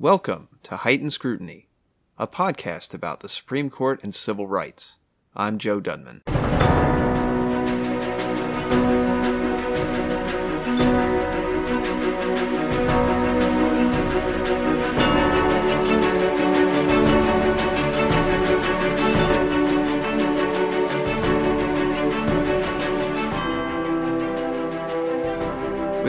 [0.00, 1.68] Welcome to Heightened Scrutiny,
[2.16, 4.96] a podcast about the Supreme Court and civil rights.
[5.36, 6.22] I'm Joe Dunman.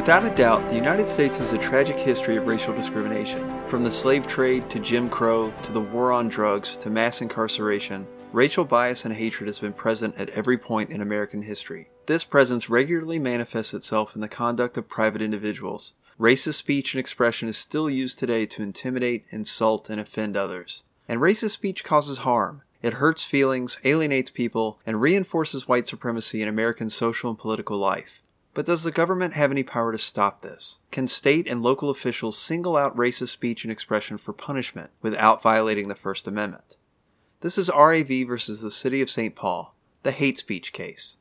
[0.02, 3.48] Without a doubt, the United States has a tragic history of racial discrimination.
[3.68, 8.08] From the slave trade to Jim Crow to the war on drugs to mass incarceration,
[8.34, 11.92] racial bias and hatred has been present at every point in American history.
[12.08, 15.94] This presence regularly manifests itself in the conduct of private individuals.
[16.20, 20.82] Racist speech and expression is still used today to intimidate, insult, and offend others.
[21.08, 22.64] And racist speech causes harm.
[22.82, 28.21] It hurts feelings, alienates people, and reinforces white supremacy in American social and political life.
[28.54, 30.80] But does the government have any power to stop this?
[30.92, 35.88] Can state and local officials single out racist speech and expression for punishment without violating
[35.88, 36.78] the First Amendment?
[37.40, 39.36] This is RAV versus the City of St.
[39.36, 41.16] Paul, the hate speech case.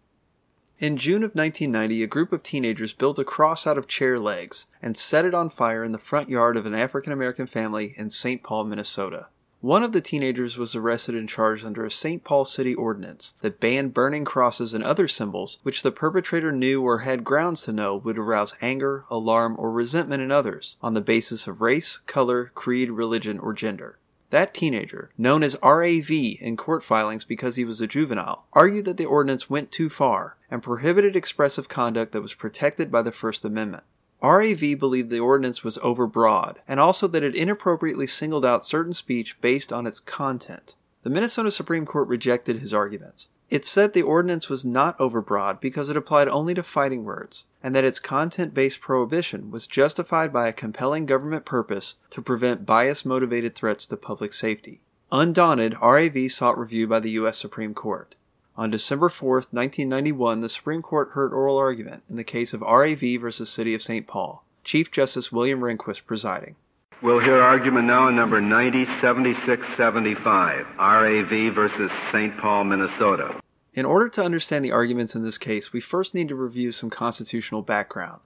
[0.81, 4.67] In June of 1990, a group of teenagers built a cross out of chair legs
[4.83, 8.11] and set it on fire in the front yard of an African American family in
[8.11, 8.43] St.
[8.43, 9.27] Paul, Minnesota.
[9.63, 12.25] One of the teenagers was arrested and charged under a St.
[12.25, 17.01] Paul City ordinance that banned burning crosses and other symbols which the perpetrator knew or
[17.01, 21.47] had grounds to know would arouse anger, alarm, or resentment in others on the basis
[21.47, 23.99] of race, color, creed, religion, or gender.
[24.31, 28.97] That teenager, known as RAV in court filings because he was a juvenile, argued that
[28.97, 33.45] the ordinance went too far and prohibited expressive conduct that was protected by the First
[33.45, 33.85] Amendment.
[34.23, 39.41] RAV believed the ordinance was overbroad, and also that it inappropriately singled out certain speech
[39.41, 40.75] based on its content.
[41.03, 43.29] The Minnesota Supreme Court rejected his arguments.
[43.49, 47.75] It said the ordinance was not overbroad because it applied only to fighting words, and
[47.75, 53.05] that its content based prohibition was justified by a compelling government purpose to prevent bias
[53.05, 54.83] motivated threats to public safety.
[55.11, 57.39] Undaunted, RAV sought review by the U.S.
[57.39, 58.15] Supreme Court.
[58.61, 63.01] On December 4, 1991, the Supreme Court heard oral argument in the case of RAV
[63.19, 64.07] versus City of St.
[64.07, 64.45] Paul.
[64.65, 66.57] Chief Justice William Rehnquist presiding.
[67.01, 72.37] We'll hear argument now in number 907675, RAV versus St.
[72.37, 73.41] Paul, Minnesota.
[73.73, 76.91] In order to understand the arguments in this case, we first need to review some
[76.91, 78.21] constitutional background.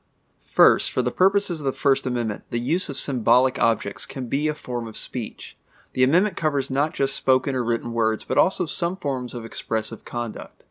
[0.44, 4.48] First, for the purposes of the First Amendment, the use of symbolic objects can be
[4.48, 5.56] a form of speech.
[5.94, 10.04] The amendment covers not just spoken or written words, but also some forms of expressive
[10.04, 10.64] conduct.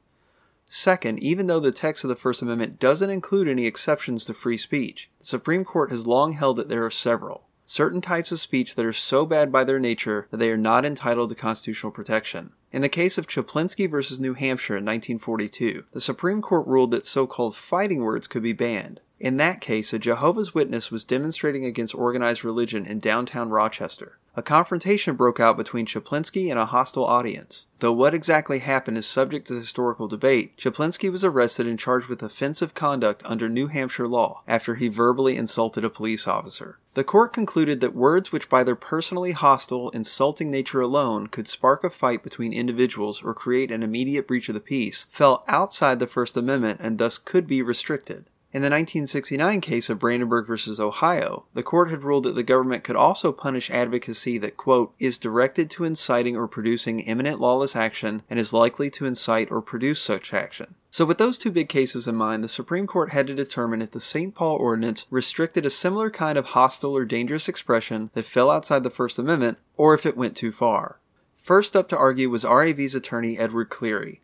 [0.67, 4.57] Second, even though the text of the First Amendment doesn't include any exceptions to free
[4.57, 7.45] speech, the Supreme Court has long held that there are several.
[7.65, 10.83] Certain types of speech that are so bad by their nature that they are not
[10.83, 12.51] entitled to constitutional protection.
[12.73, 17.05] In the case of Chaplinsky versus New Hampshire in 1942, the Supreme Court ruled that
[17.05, 18.99] so-called fighting words could be banned.
[19.21, 24.17] In that case, a Jehovah's Witness was demonstrating against organized religion in downtown Rochester.
[24.35, 27.67] A confrontation broke out between Chaplinsky and a hostile audience.
[27.79, 32.23] Though what exactly happened is subject to historical debate, Chaplinsky was arrested and charged with
[32.23, 36.79] offensive conduct under New Hampshire law after he verbally insulted a police officer.
[36.95, 41.83] The court concluded that words which by their personally hostile, insulting nature alone could spark
[41.83, 46.07] a fight between individuals or create an immediate breach of the peace fell outside the
[46.07, 48.25] First Amendment and thus could be restricted.
[48.53, 52.83] In the 1969 case of Brandenburg versus Ohio, the court had ruled that the government
[52.83, 58.21] could also punish advocacy that, quote, is directed to inciting or producing imminent lawless action
[58.29, 60.75] and is likely to incite or produce such action.
[60.91, 63.89] So, with those two big cases in mind, the Supreme Court had to determine if
[63.89, 64.35] the St.
[64.35, 68.91] Paul Ordinance restricted a similar kind of hostile or dangerous expression that fell outside the
[68.91, 70.99] First Amendment, or if it went too far.
[71.41, 74.21] First up to argue was RAV's attorney Edward Cleary.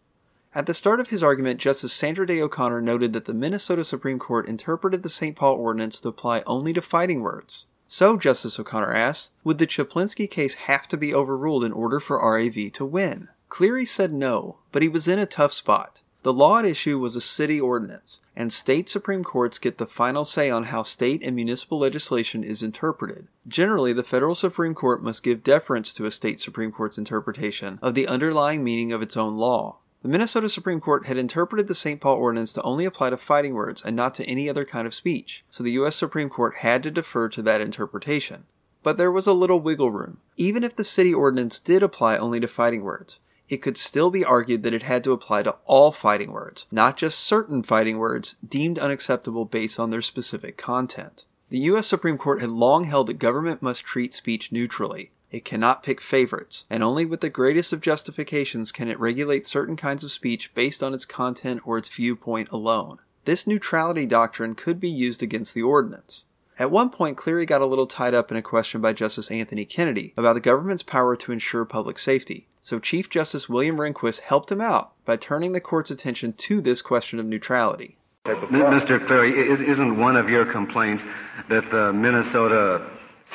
[0.56, 4.18] At the start of his argument, Justice Sandra Day O'Connor noted that the Minnesota Supreme
[4.18, 5.36] Court interpreted the St.
[5.36, 7.68] Paul Ordinance to apply only to fighting words.
[7.88, 12.18] So, Justice O'Connor asked, would the Chaplinsky case have to be overruled in order for
[12.18, 13.28] RAV to win?
[13.48, 16.02] Cleary said no, but he was in a tough spot.
[16.24, 20.26] The law at issue was a city ordinance, and state Supreme Courts get the final
[20.26, 23.28] say on how state and municipal legislation is interpreted.
[23.48, 27.96] Generally, the federal Supreme Court must give deference to a state Supreme Court's interpretation of
[27.96, 29.78] the underlying meaning of its own law.
[30.02, 32.00] The Minnesota Supreme Court had interpreted the St.
[32.00, 34.94] Paul Ordinance to only apply to fighting words and not to any other kind of
[34.94, 35.98] speech, so the U.S.
[35.98, 38.46] Supreme Court had to defer to that interpretation.
[38.82, 40.20] But there was a little wiggle room.
[40.38, 43.20] Even if the city ordinance did apply only to fighting words,
[43.50, 46.96] it could still be argued that it had to apply to all fighting words, not
[46.96, 51.26] just certain fighting words deemed unacceptable based on their specific content.
[51.50, 51.88] The U.S.
[51.88, 56.66] Supreme Court had long held that government must treat speech neutrally, it cannot pick favorites,
[56.70, 60.82] and only with the greatest of justifications can it regulate certain kinds of speech based
[60.82, 63.00] on its content or its viewpoint alone.
[63.26, 66.26] This neutrality doctrine could be used against the ordinance.
[66.58, 69.64] At one point, Cleary got a little tied up in a question by Justice Anthony
[69.66, 72.48] Kennedy about the government's power to ensure public safety.
[72.60, 76.82] So Chief Justice William Rehnquist helped him out by turning the court's attention to this
[76.82, 77.98] question of neutrality.
[78.26, 79.06] Mr.
[79.08, 81.02] Cleary, isn't one of your complaints
[81.50, 82.86] that the Minnesota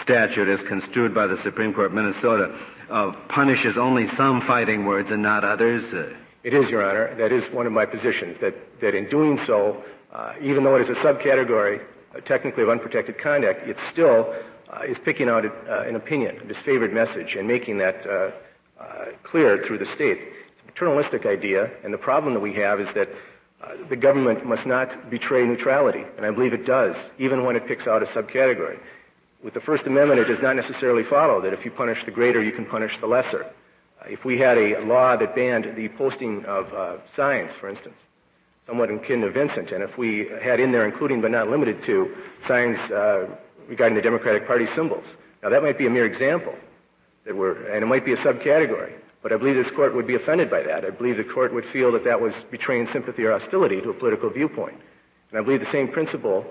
[0.02, 2.58] statute, as construed by the Supreme Court of Minnesota,
[2.90, 5.84] uh, punishes only some fighting words and not others?
[6.42, 7.14] It is, Your Honor.
[7.16, 9.82] That is one of my positions, that, that in doing so,
[10.12, 11.80] uh, even though it is a subcategory,
[12.14, 14.34] uh, technically of unprotected conduct, it still
[14.72, 18.30] uh, is picking out a, uh, an opinion, a disfavored message, and making that uh,
[19.22, 20.18] clear through the state.
[20.18, 23.08] It's a paternalistic idea, and the problem that we have is that
[23.88, 27.86] the government must not betray neutrality, and I believe it does, even when it picks
[27.86, 28.78] out a subcategory.
[29.44, 32.42] With the First Amendment, it does not necessarily follow that if you punish the greater,
[32.42, 33.44] you can punish the lesser.
[34.06, 37.94] If we had a law that banned the posting of uh, signs, for instance,
[38.66, 42.16] somewhat akin to Vincent, and if we had in there, including but not limited to,
[42.48, 43.26] signs uh,
[43.68, 45.04] regarding the Democratic Party symbols,
[45.42, 46.54] now that might be a mere example,
[47.26, 50.14] that were, and it might be a subcategory, but I believe this court would be
[50.14, 50.86] offended by that.
[50.86, 53.94] I believe the court would feel that that was betraying sympathy or hostility to a
[53.94, 54.80] political viewpoint.
[55.30, 56.46] And I believe the same principle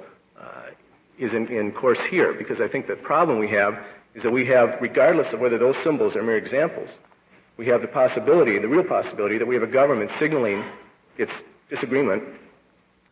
[1.20, 3.76] is in, in course here, because I think the problem we have
[4.16, 6.90] is that we have, regardless of whether those symbols are mere examples,
[7.58, 10.64] we have the possibility, the real possibility, that we have a government signaling
[11.18, 11.32] its
[11.70, 12.24] disagreement.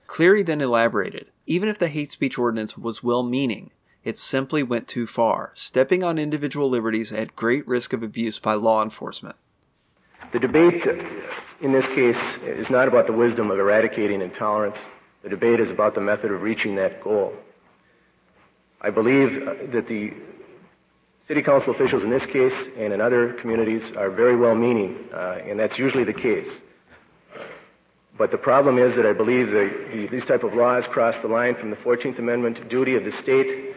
[0.07, 3.71] Cleary then elaborated even if the hate speech ordinance was well meaning,
[4.03, 8.53] it simply went too far, stepping on individual liberties at great risk of abuse by
[8.53, 9.35] law enforcement.
[10.31, 10.81] The debate
[11.59, 14.77] in this case is not about the wisdom of eradicating intolerance.
[15.23, 17.33] The debate is about the method of reaching that goal.
[18.81, 20.11] I believe that the
[21.27, 25.37] City council officials in this case and in other communities are very well meaning, uh,
[25.47, 26.47] and that's usually the case.
[28.17, 31.27] But the problem is that I believe that the, these type of laws cross the
[31.27, 33.75] line from the 14th Amendment duty of the state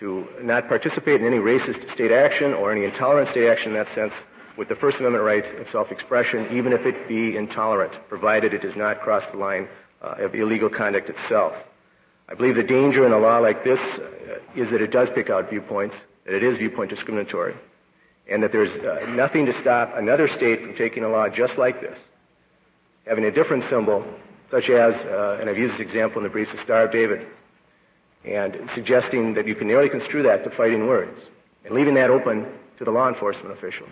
[0.00, 3.92] to not participate in any racist state action or any intolerant state action in that
[3.94, 4.12] sense
[4.56, 8.76] with the First Amendment right of self-expression, even if it be intolerant, provided it does
[8.76, 9.68] not cross the line
[10.02, 11.52] uh, of illegal conduct itself.
[12.28, 15.30] I believe the danger in a law like this uh, is that it does pick
[15.30, 15.96] out viewpoints
[16.26, 17.54] that it is viewpoint discriminatory,
[18.30, 21.80] and that there's uh, nothing to stop another state from taking a law just like
[21.80, 21.98] this,
[23.06, 24.04] having a different symbol,
[24.50, 27.26] such as, uh, and I've used this example in the briefs, the Star of David,
[28.26, 31.18] and suggesting that you can narrowly construe that to fighting words,
[31.64, 32.46] and leaving that open
[32.76, 33.90] to the law enforcement officials.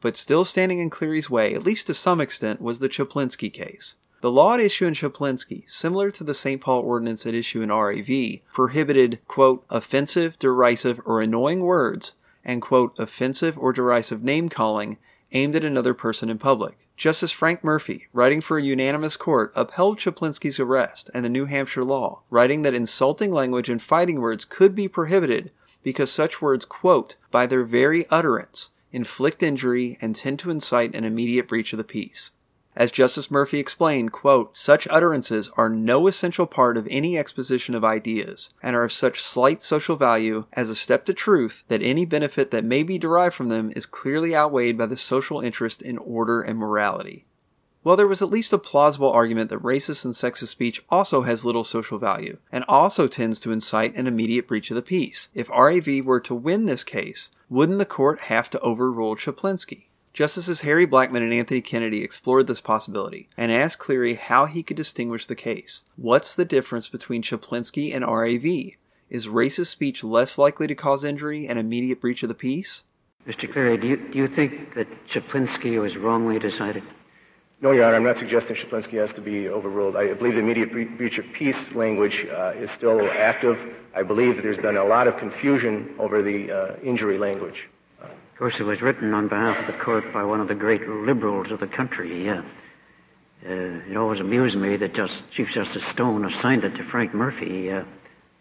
[0.00, 3.94] But still standing in Cleary's way, at least to some extent, was the Chaplinsky case.
[4.20, 6.60] The law at issue in Chaplinsky, similar to the St.
[6.60, 12.98] Paul Ordinance at issue in RAV, prohibited, quote, offensive, derisive, or annoying words, and, quote,
[12.98, 14.98] offensive or derisive name calling
[15.30, 16.76] aimed at another person in public.
[16.96, 21.84] Justice Frank Murphy, writing for a unanimous court, upheld Chaplinsky's arrest and the New Hampshire
[21.84, 25.52] law, writing that insulting language and fighting words could be prohibited
[25.84, 31.04] because such words, quote, by their very utterance, inflict injury and tend to incite an
[31.04, 32.32] immediate breach of the peace.
[32.78, 37.84] As Justice Murphy explained, quote, such utterances are no essential part of any exposition of
[37.84, 42.04] ideas, and are of such slight social value as a step to truth that any
[42.04, 45.98] benefit that may be derived from them is clearly outweighed by the social interest in
[45.98, 47.24] order and morality.
[47.82, 51.44] Well, there was at least a plausible argument that racist and sexist speech also has
[51.44, 55.30] little social value, and also tends to incite an immediate breach of the peace.
[55.34, 59.87] If RAV were to win this case, wouldn't the court have to overrule Chaplinsky?
[60.12, 64.76] Justices Harry Blackmun and Anthony Kennedy explored this possibility and asked Cleary how he could
[64.76, 65.84] distinguish the case.
[65.96, 68.74] What's the difference between Chaplinsky and RAV?
[69.10, 72.84] Is racist speech less likely to cause injury and immediate breach of the peace?
[73.26, 73.50] Mr.
[73.52, 76.82] Cleary, do you, do you think that Chaplinsky was wrongly decided?
[77.60, 79.96] No, Your Honor, I'm not suggesting Chaplinsky has to be overruled.
[79.96, 83.56] I believe the immediate breach of peace language uh, is still active.
[83.94, 87.68] I believe that there's been a lot of confusion over the uh, injury language.
[88.38, 90.88] Of course, it was written on behalf of the court by one of the great
[90.88, 92.30] liberals of the country.
[92.30, 92.40] Uh, uh,
[93.44, 97.82] it always amused me that just Chief Justice Stone assigned it to Frank Murphy uh,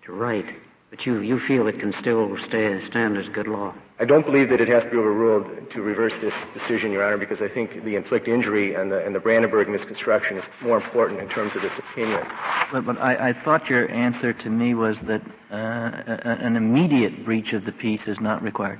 [0.05, 0.45] to write.
[0.91, 3.73] But you, you feel it can still stay, stand as good law?
[3.99, 7.17] I don't believe that it has to be overruled to reverse this decision, Your Honor,
[7.17, 11.21] because I think the inflict injury and the, and the Brandenburg misconstruction is more important
[11.21, 12.21] in terms of this opinion.
[12.71, 15.55] But, but I, I thought your answer to me was that uh,
[16.23, 18.79] an immediate breach of the peace is not required.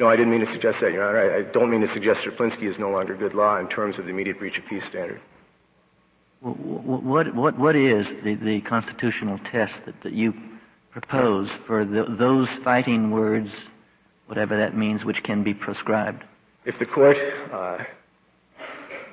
[0.00, 1.36] No, I didn't mean to suggest that, Your Honor.
[1.36, 4.10] I, don't mean to suggest Chaplinsky is no longer good law in terms of the
[4.10, 5.20] immediate breach of peace standard.
[6.40, 10.32] What, what, what is the, the constitutional test that, that you
[10.90, 13.50] propose for the, those fighting words,
[14.24, 16.24] whatever that means, which can be proscribed?
[16.64, 17.18] If the court,
[17.52, 17.84] uh,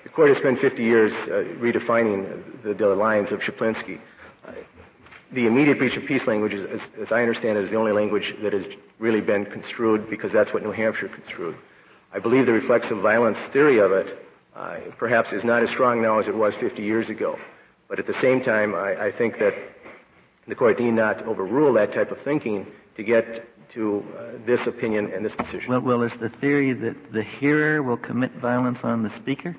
[0.06, 4.00] the court has spent 50 years uh, redefining the, the, lines of Chaplinsky,
[4.48, 4.52] uh,
[5.34, 7.92] the immediate breach of peace language, is, as, as I understand it, is the only
[7.92, 8.66] language that has
[9.00, 11.56] really been construed because that's what New Hampshire construed.
[12.14, 16.20] I believe the reflexive violence theory of it uh, perhaps is not as strong now
[16.20, 17.38] as it was 50 years ago.
[17.90, 19.54] But at the same time, I, I think that
[20.48, 22.66] the court need not overrule that type of thinking
[22.96, 25.70] to get to uh, this opinion and this decision.
[25.70, 29.56] Well, well, is the theory that the hearer will commit violence on the speaker?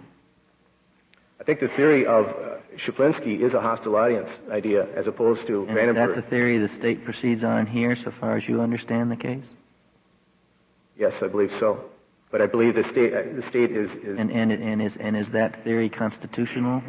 [1.40, 5.64] I think the theory of uh, Chaplinsky is a hostile audience idea as opposed to
[5.64, 6.10] and Brandenburg.
[6.10, 9.16] Is that the theory the state proceeds on here so far as you understand the
[9.16, 9.44] case?
[10.96, 11.84] Yes, I believe so.
[12.30, 15.16] But I believe the state, uh, the state is, is and, and, and, is, and
[15.16, 16.82] is that theory constitutional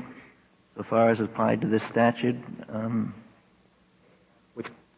[0.76, 2.36] so far as applied to this statute?
[2.72, 3.14] Um,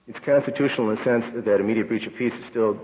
[0.07, 2.77] it's, constitutional in the sense that immediate breach of peace is still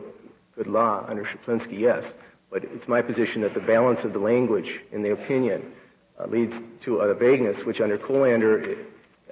[0.55, 2.05] good law under Chaplinsky, yes.
[2.49, 5.73] But it's my position that the balance of the language in the opinion
[6.19, 6.53] uh, leads
[6.85, 8.85] to a vagueness which under Kolender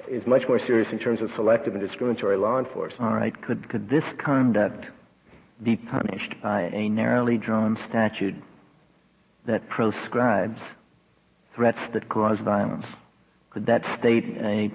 [0.07, 3.01] is much more serious in terms of selective and discriminatory law enforcement.
[3.01, 3.39] All right.
[3.41, 4.85] Could, could this conduct
[5.63, 8.35] be punished by a narrowly drawn statute
[9.47, 10.59] that proscribes
[11.55, 12.85] threats that cause violence?
[13.49, 14.71] Could that state a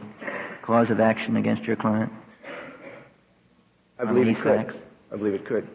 [0.63, 2.11] cause of action against your client?
[3.99, 4.67] I believe it could.
[4.67, 4.75] Facts?
[5.13, 5.69] I believe it could.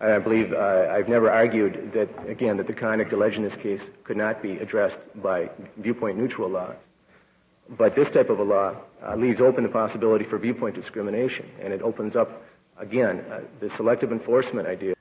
[0.00, 4.16] I believe I've never argued that, again, that the conduct alleged in this case could
[4.16, 6.76] not be addressed by viewpoint neutral laws.
[7.76, 11.72] But this type of a law uh, leaves open the possibility for viewpoint discrimination, and
[11.72, 12.42] it opens up,
[12.78, 14.94] again, uh, the selective enforcement idea.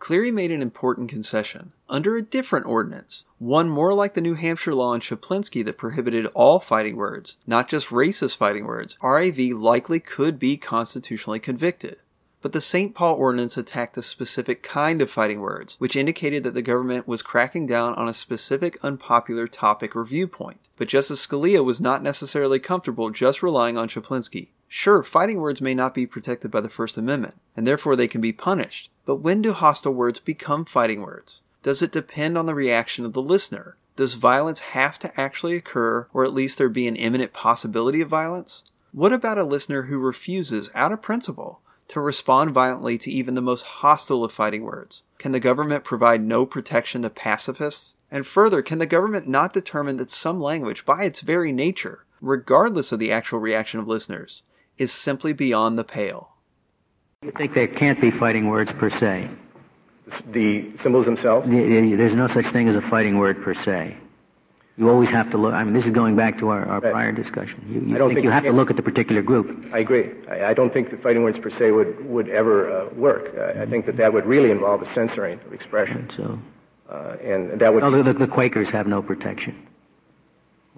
[0.00, 1.72] Cleary made an important concession.
[1.88, 6.26] Under a different ordinance, one more like the New Hampshire law in Chaplinsky that prohibited
[6.34, 11.98] all fighting words, not just racist fighting words, RAV likely could be constitutionally convicted.
[12.42, 12.94] But the St.
[12.94, 17.20] Paul Ordinance attacked a specific kind of fighting words, which indicated that the government was
[17.20, 20.58] cracking down on a specific unpopular topic or viewpoint.
[20.76, 24.48] But Justice Scalia was not necessarily comfortable just relying on Chaplinsky.
[24.68, 28.20] Sure, fighting words may not be protected by the First Amendment, and therefore they can
[28.20, 28.88] be punished.
[29.04, 31.42] But when do hostile words become fighting words?
[31.62, 33.76] Does it depend on the reaction of the listener?
[33.96, 38.08] Does violence have to actually occur, or at least there be an imminent possibility of
[38.08, 38.62] violence?
[38.92, 43.40] What about a listener who refuses, out of principle, to respond violently to even the
[43.40, 45.02] most hostile of fighting words?
[45.18, 47.96] Can the government provide no protection to pacifists?
[48.10, 52.92] And further, can the government not determine that some language, by its very nature, regardless
[52.92, 54.44] of the actual reaction of listeners,
[54.78, 56.30] is simply beyond the pale?
[57.22, 59.28] You think there can't be fighting words per se?
[60.32, 61.46] The symbols themselves?
[61.48, 63.96] There's no such thing as a fighting word per se.
[64.80, 65.52] You always have to look.
[65.52, 66.90] I mean, this is going back to our, our right.
[66.90, 67.62] prior discussion.
[67.68, 69.46] You, you I don't think, think you have to look at the particular group.
[69.74, 70.08] I agree.
[70.26, 73.28] I, I don't think the fighting words per se would would ever uh, work.
[73.38, 75.98] I, I, think that that would really involve a censoring of expression.
[75.98, 76.38] And so,
[76.94, 77.82] uh, and that would.
[77.82, 79.68] No, the, the, Quakers have no protection.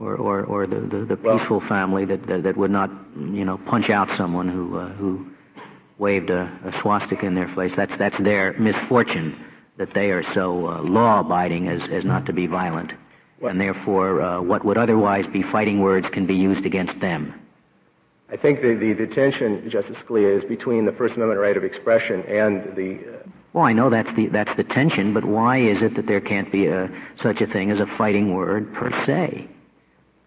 [0.00, 3.44] Or, or, or the, the, the peaceful well, family that, that, that would not, you
[3.44, 5.30] know, punch out someone who uh, who
[5.98, 7.70] waved a, a swastika in their face.
[7.76, 9.38] That's that's their misfortune
[9.78, 12.94] that they are so uh, law-abiding as as not to be violent
[13.42, 17.34] and therefore uh, what would otherwise be fighting words can be used against them.
[18.32, 21.64] I think the, the, the tension, Justice Scalia, is between the First Amendment right of
[21.64, 22.98] expression and the.
[22.98, 26.22] Uh, well, I know that's the that's the tension, but why is it that there
[26.22, 26.88] can't be a,
[27.22, 29.46] such a thing as a fighting word per se?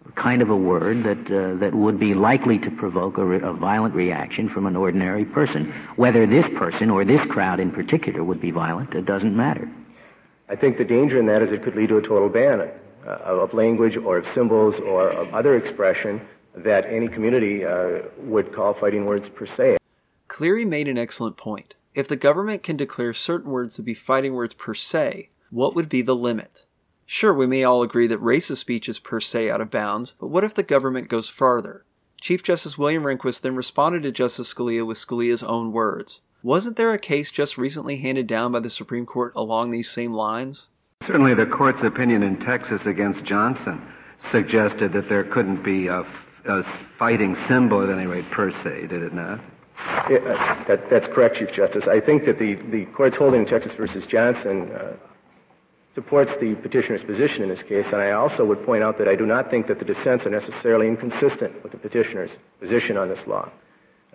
[0.08, 3.40] A kind of a word that uh, that would be likely to provoke a, re-
[3.42, 5.74] a, violent reaction from an ordinary person.
[5.96, 9.68] Whether this person or this crowd in particular would be violent, it doesn't matter.
[10.48, 12.70] I think the danger in that is it could lead to a total ban
[13.06, 16.20] uh, of language or of symbols or of other expression
[16.56, 19.76] that any community uh, would call fighting words per se.
[20.28, 21.74] Cleary made an excellent point.
[21.94, 25.88] If the government can declare certain words to be fighting words per se, what would
[25.88, 26.64] be the limit?
[27.06, 30.26] Sure, we may all agree that racist speech is per se out of bounds, but
[30.26, 31.84] what if the government goes farther?
[32.20, 36.20] Chief Justice William Rehnquist then responded to Justice Scalia with Scalia's own words.
[36.42, 40.12] Wasn't there a case just recently handed down by the Supreme Court along these same
[40.12, 40.68] lines?
[41.06, 43.80] Certainly, the court's opinion in Texas against Johnson
[44.32, 46.00] suggested that there couldn't be a,
[46.46, 46.62] a
[46.98, 49.40] fighting symbol at any rate per se, did it not?
[50.10, 51.84] Yeah, uh, that, that's correct, Chief Justice.
[51.88, 54.94] I think that the, the court's holding in Texas versus Johnson uh,
[55.94, 59.14] supports the petitioner's position in this case, and I also would point out that I
[59.14, 63.20] do not think that the dissents are necessarily inconsistent with the petitioner's position on this
[63.28, 63.48] law.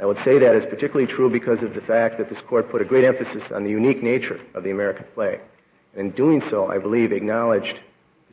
[0.02, 2.82] I would say that is particularly true because of the fact that this court put
[2.82, 5.40] a great emphasis on the unique nature of the American flag.
[5.96, 7.80] And in doing so, I believe acknowledged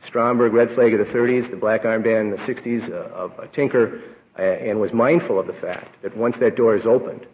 [0.07, 3.47] Stromberg red flag of the 30s, the black armband in the 60s uh, of uh,
[3.47, 4.01] Tinker,
[4.37, 7.25] uh, and was mindful of the fact that once that door is opened,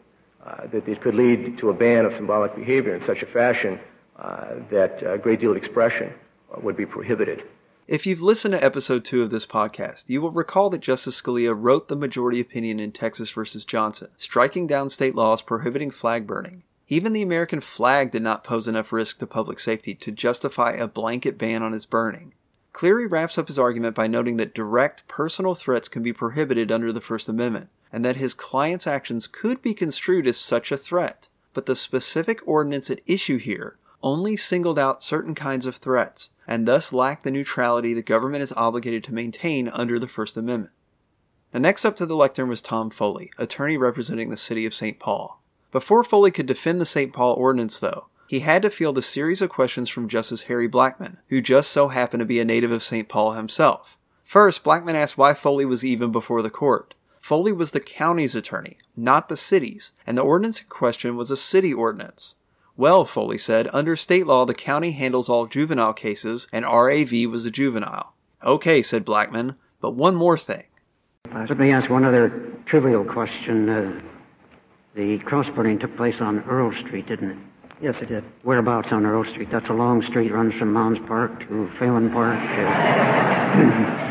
[0.45, 3.79] uh, that it could lead to a ban of symbolic behavior in such a fashion
[4.17, 6.13] uh, that a great deal of expression
[6.53, 7.43] uh, would be prohibited.
[7.87, 11.55] If you've listened to episode 2 of this podcast, you will recall that Justice Scalia
[11.55, 16.63] wrote the majority opinion in Texas versus Johnson, striking down state laws prohibiting flag burning.
[16.87, 20.87] Even the American flag did not pose enough risk to public safety to justify a
[20.87, 22.33] blanket ban on its burning.
[22.73, 26.91] Cleary wraps up his argument by noting that direct personal threats can be prohibited under
[26.91, 31.29] the First Amendment, and that his client's actions could be construed as such a threat.
[31.53, 36.67] But the specific ordinance at issue here only singled out certain kinds of threats, and
[36.67, 40.73] thus lacked the neutrality the government is obligated to maintain under the First Amendment.
[41.53, 44.99] Now, next up to the lectern was Tom Foley, attorney representing the city of St.
[44.99, 45.41] Paul.
[45.75, 47.11] Before Foley could defend the St.
[47.11, 51.17] Paul Ordinance, though, he had to field a series of questions from Justice Harry Blackmun,
[51.27, 53.09] who just so happened to be a native of St.
[53.09, 53.97] Paul himself.
[54.23, 56.93] First, Blackmun asked why Foley was even before the court.
[57.19, 61.35] Foley was the county's attorney, not the city's, and the ordinance in question was a
[61.35, 62.35] city ordinance.
[62.77, 67.45] Well, Foley said, under state law, the county handles all juvenile cases, and RAV was
[67.45, 68.13] a juvenile.
[68.45, 70.67] Okay, said Blackmun, but one more thing.
[71.33, 73.67] Let me ask one other trivial question.
[73.67, 74.01] Uh,
[74.95, 77.37] the cross burning took place on Earl Street, didn't it?
[77.81, 78.23] Yes, it did.
[78.43, 79.49] Whereabouts on Earl Street?
[79.51, 82.39] That's a long street, runs from Mounds Park to Phalen Park.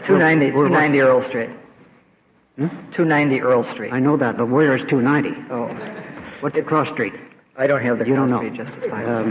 [0.00, 1.50] Uh, 290, 290 Earl Street.
[2.56, 2.66] Hmm?
[2.92, 3.92] 290 Earl Street.
[3.92, 5.38] I know that, but where is 290?
[5.52, 5.66] Oh,
[6.40, 7.12] What's the cross street?
[7.56, 8.38] I don't have the You don't know.
[8.38, 8.84] street, Justice.
[8.92, 9.30] Um,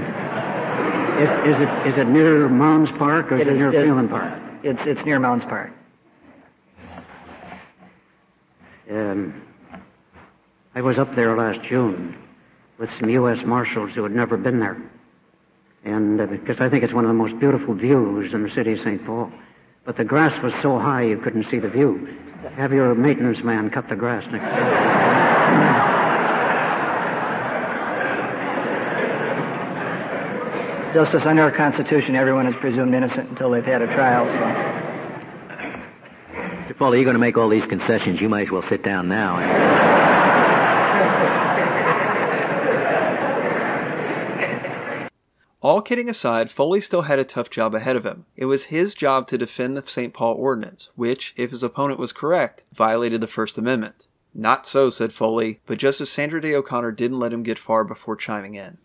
[1.19, 4.09] is, is it is it near Mounds Park or is it, is- near it- Phalen
[4.09, 4.39] Park?
[4.63, 5.71] It's, it's near Mounds Park.
[8.91, 9.41] Um,
[10.75, 12.15] I was up there last June
[12.77, 13.39] with some U.S.
[13.45, 14.77] Marshals who had never been there.
[15.83, 18.73] And uh, because I think it's one of the most beautiful views in the city
[18.73, 19.03] of St.
[19.05, 19.31] Paul.
[19.85, 22.07] But the grass was so high you couldn't see the view.
[22.55, 25.09] Have your maintenance man cut the grass next year.
[30.93, 34.79] Justice, under our Constitution, everyone is presumed innocent until they've had a trial, so.
[36.73, 36.77] Mr.
[36.77, 38.19] Foley, you're going to make all these concessions.
[38.21, 39.78] You might as well sit down now.
[45.61, 48.25] All kidding aside, Foley still had a tough job ahead of him.
[48.37, 50.13] It was his job to defend the St.
[50.13, 54.07] Paul Ordinance, which, if his opponent was correct, violated the First Amendment.
[54.33, 58.15] Not so, said Foley, but Justice Sandra Day O'Connor didn't let him get far before
[58.15, 58.77] chiming in.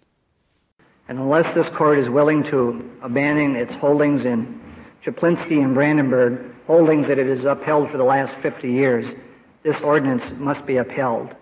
[1.07, 4.61] And unless this court is willing to abandon its holdings in
[5.07, 9.15] Chaplinsky and Brandenburg, holdings that it has upheld for the last 50 years,
[9.63, 11.37] this ordinance must be upheld.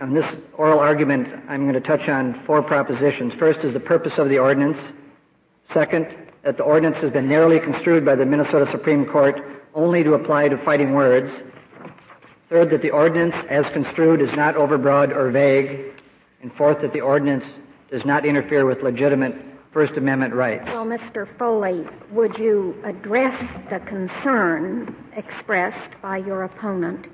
[0.00, 0.26] In this
[0.58, 3.32] oral argument, I'm going to touch on four propositions.
[3.38, 4.78] First is the purpose of the ordinance.
[5.72, 6.06] Second,
[6.44, 9.40] that the ordinance has been narrowly construed by the Minnesota Supreme Court
[9.74, 11.30] only to apply to fighting words.
[12.50, 15.92] Third, that the ordinance, as construed, is not overbroad or vague.
[16.42, 17.44] And fourth, that the ordinance
[17.90, 19.34] does not interfere with legitimate
[19.72, 20.64] First Amendment rights.
[20.66, 21.26] Well, Mr.
[21.38, 23.38] Foley, would you address
[23.70, 27.06] the concern expressed by your opponent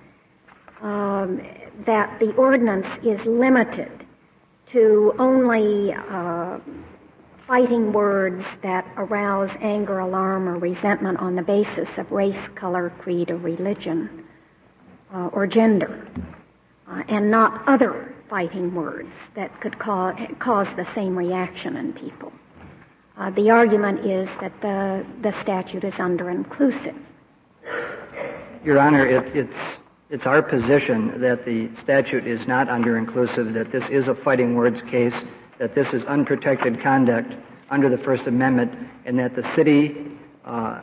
[0.82, 1.40] um,
[1.86, 4.06] that the ordinance is limited
[4.72, 6.58] to only uh,
[7.46, 13.30] fighting words that arouse anger, alarm, or resentment on the basis of race, color, creed,
[13.30, 14.24] or religion,
[15.14, 16.08] uh, or gender,
[16.88, 20.16] uh, and not other fighting words that could cause,
[20.76, 22.32] the same reaction in people?
[23.18, 26.96] Uh, the argument is that the, the statute is under-inclusive.
[28.64, 29.81] Your Honor, it, it's,
[30.12, 34.78] it's our position that the statute is not under-inclusive, that this is a fighting words
[34.90, 35.14] case,
[35.58, 37.32] that this is unprotected conduct
[37.70, 38.74] under the First Amendment,
[39.06, 39.96] and that the city
[40.44, 40.82] uh,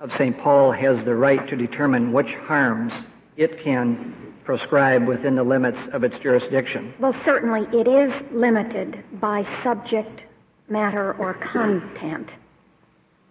[0.00, 0.36] of St.
[0.40, 2.92] Paul has the right to determine which harms
[3.36, 6.94] it can proscribe within the limits of its jurisdiction.
[6.98, 10.22] Well, certainly it is limited by subject
[10.68, 12.30] matter or content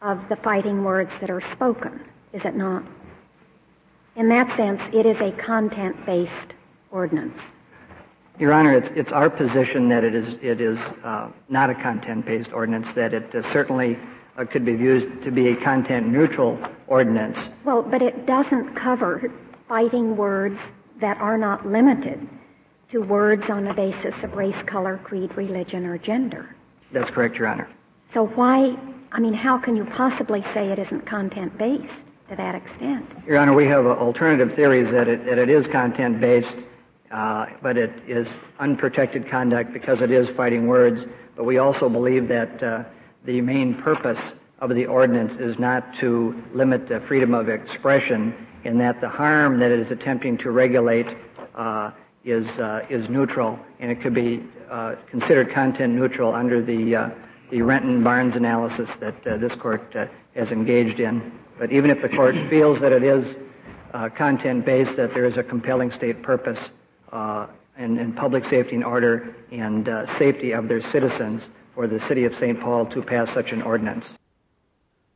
[0.02, 2.00] of the fighting words that are spoken,
[2.32, 2.86] is it not?
[4.16, 6.54] In that sense, it is a content-based
[6.90, 7.38] ordinance.
[8.40, 12.52] Your Honor, it's, it's our position that it is, it is uh, not a content-based
[12.54, 13.98] ordinance, that it uh, certainly
[14.38, 17.38] uh, could be viewed to be a content-neutral ordinance.
[17.66, 19.22] Well, but it doesn't cover
[19.68, 20.60] fighting words
[21.02, 22.28] that are not limited
[22.92, 26.56] to words on the basis of race, color, creed, religion, or gender.
[26.94, 27.68] That's correct, Your Honor.
[28.14, 28.78] So why,
[29.12, 33.06] I mean, how can you possibly say it isn't content-based to that extent?
[33.28, 36.66] Your Honor, we have alternative theories that it, that it is content-based,
[37.12, 38.28] uh, but it is
[38.60, 41.06] unprotected conduct because it is fighting words.
[41.36, 42.84] But we also believe that uh,
[43.26, 44.20] the main purpose
[44.60, 48.34] of the ordinance is not to limit the freedom of expression,
[48.64, 51.08] in that the harm that it is attempting to regulate
[51.56, 51.92] uh,
[52.24, 57.10] is uh, is neutral, and it could be uh, considered content neutral under the uh,
[57.52, 59.96] the Renton Barnes analysis that this court
[60.36, 61.32] has engaged in.
[61.58, 63.36] But even if the court feels that it is
[63.94, 66.60] uh, content based, that there is a compelling state purpose
[67.12, 71.42] uh, and, and, public safety and order and uh, safety of their citizens
[71.74, 72.60] for the city of St.
[72.60, 74.06] Paul to pass such an ordinance.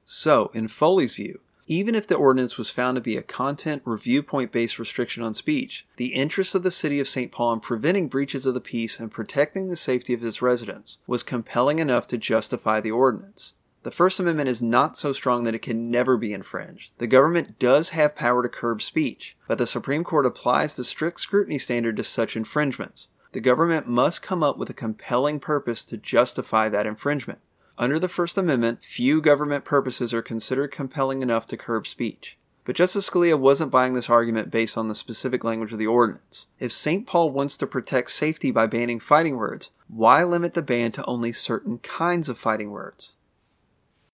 [0.06, 3.96] So, in Foley's view, even if the ordinance was found to be a content or
[3.96, 7.32] viewpoint based restriction on speech, the interest of the city of St.
[7.32, 11.22] Paul in preventing breaches of the peace and protecting the safety of its residents was
[11.22, 13.54] compelling enough to justify the ordinance.
[13.84, 16.92] The First Amendment is not so strong that it can never be infringed.
[16.98, 21.22] The government does have power to curb speech, but the Supreme Court applies the strict
[21.22, 23.08] scrutiny standard to such infringements.
[23.32, 27.40] The government must come up with a compelling purpose to justify that infringement.
[27.78, 32.38] Under the First Amendment, few government purposes are considered compelling enough to curb speech.
[32.66, 36.48] But Justice Scalia wasn't buying this argument based on the specific language of the ordinance.
[36.60, 37.08] If St.
[37.08, 41.32] Paul wants to protect safety by banning fighting words, why limit the ban to only
[41.32, 43.14] certain kinds of fighting words?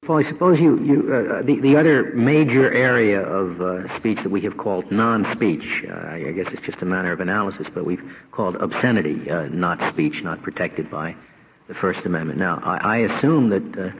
[0.07, 4.29] Well, I suppose you, you uh, the, the other major area of uh, speech that
[4.29, 8.03] we have called non-speech, uh, I guess it's just a matter of analysis, but we've
[8.31, 11.15] called obscenity uh, not speech, not protected by
[11.67, 12.37] the First Amendment.
[12.37, 13.91] Now, I, I assume that uh,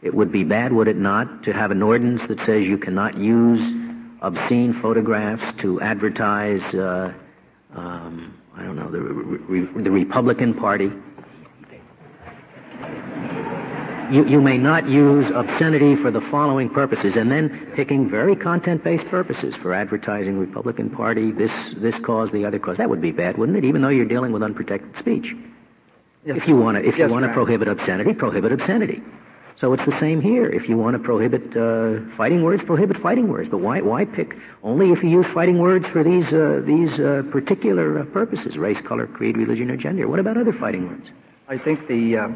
[0.00, 3.18] it would be bad, would it not, to have an ordinance that says you cannot
[3.18, 3.60] use
[4.22, 7.12] obscene photographs to advertise, uh,
[7.74, 10.90] um, I don't know, the, the Republican Party.
[14.14, 19.06] You, you may not use obscenity for the following purposes, and then picking very content-based
[19.06, 22.76] purposes for advertising Republican Party, this this cause, the other cause.
[22.76, 23.64] That would be bad, wouldn't it?
[23.64, 25.34] Even though you're dealing with unprotected speech.
[26.24, 26.36] Yes.
[26.36, 29.02] If you want to, if yes, you want to prohibit obscenity, prohibit obscenity.
[29.60, 30.48] So it's the same here.
[30.48, 33.48] If you want to prohibit uh, fighting words, prohibit fighting words.
[33.50, 37.24] But why why pick only if you use fighting words for these uh, these uh,
[37.32, 40.06] particular uh, purposes: race, color, creed, religion, or gender?
[40.06, 41.08] What about other fighting words?
[41.48, 42.28] I think the uh,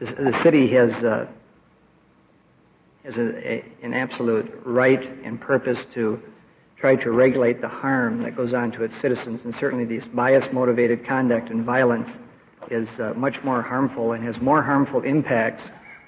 [0.00, 1.26] the, the, city has uh,
[3.04, 6.20] has a, a, an absolute right and purpose to
[6.76, 10.44] try to regulate the harm that goes on to its citizens, and certainly this bias
[10.52, 12.08] motivated conduct and violence
[12.70, 15.62] is uh, much more harmful and has more harmful impacts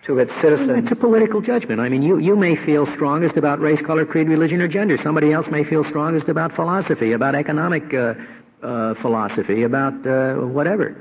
[0.06, 0.84] to its citizens.
[0.84, 1.80] It's a political judgment.
[1.80, 4.98] I mean, you, you may feel strongest about race, color, creed, religion, or gender.
[5.02, 8.14] Somebody else may feel strongest about philosophy, about economic uh,
[8.62, 10.96] uh, philosophy, about uh, whatever.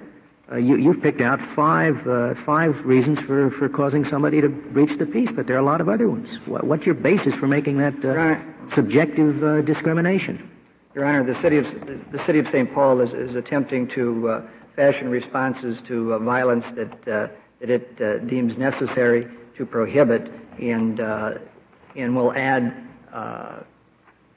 [0.52, 4.98] Uh, you, you've picked out five, uh, five reasons for, for causing somebody to breach
[4.98, 6.28] the peace, but there are a lot of other ones.
[6.46, 7.94] What, what's your basis for making that
[8.74, 10.50] subjective discrimination?
[10.96, 11.66] Your Honor, the city of
[12.12, 12.74] the city of St.
[12.74, 14.44] Paul is, is attempting to
[14.80, 17.28] fashion responses to uh, violence that, uh,
[17.60, 21.02] that it uh, deems necessary to prohibit and,
[21.98, 22.74] and will add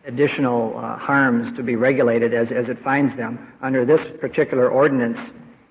[0.05, 3.53] additional harms to be regulated as, as it finds them.
[3.62, 5.18] Under this particular ordinance,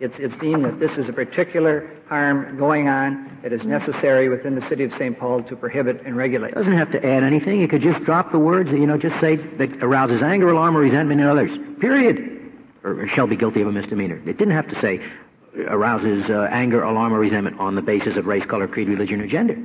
[0.01, 4.55] it's, it's deemed that this is a particular harm going on that is necessary within
[4.55, 5.17] the city of St.
[5.17, 6.49] Paul to prohibit and regulate.
[6.49, 7.61] It doesn't have to add anything.
[7.61, 10.79] You could just drop the words, you know, just say that arouses anger, alarm, or
[10.79, 11.51] resentment in others.
[11.79, 12.39] Period
[12.83, 14.17] or shall be guilty of a misdemeanor.
[14.25, 15.01] It didn't have to say
[15.67, 19.27] arouses uh, anger, alarm, or resentment on the basis of race, color, creed, religion, or
[19.27, 19.55] gender.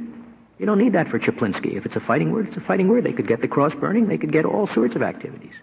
[0.59, 1.77] You don't need that for Chaplinsky.
[1.77, 3.05] If it's a fighting word, it's a fighting word.
[3.05, 4.09] They could get the cross burning.
[4.09, 5.55] They could get all sorts of activities.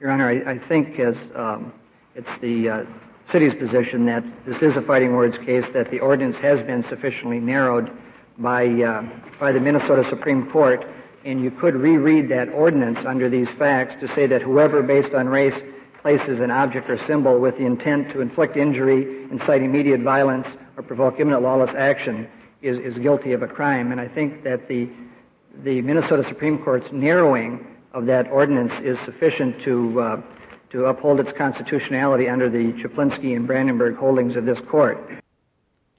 [0.00, 1.72] Your Honor, I, I think as um,
[2.14, 2.84] it's the uh,
[3.32, 7.40] city's position that this is a fighting words case, that the ordinance has been sufficiently
[7.40, 7.90] narrowed
[8.38, 9.02] by uh,
[9.38, 10.84] by the Minnesota Supreme Court,
[11.24, 15.28] and you could reread that ordinance under these facts to say that whoever, based on
[15.28, 15.54] race,
[16.02, 20.82] places an object or symbol with the intent to inflict injury, incite immediate violence, or
[20.82, 22.26] provoke imminent lawless action
[22.62, 23.92] is, is guilty of a crime.
[23.92, 24.88] And I think that the,
[25.62, 30.22] the Minnesota Supreme Court's narrowing of that ordinance is sufficient to, uh,
[30.70, 34.98] to uphold its constitutionality under the Chaplinsky and Brandenburg holdings of this court.